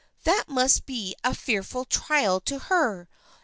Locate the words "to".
2.41-2.57